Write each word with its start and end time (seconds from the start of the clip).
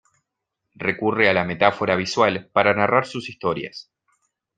Recurre 0.83 1.29
a 1.29 1.33
la 1.35 1.43
metáfora 1.43 1.95
visual 1.95 2.49
para 2.51 2.73
narrar 2.73 3.05
sus 3.05 3.29
historias. 3.29 3.91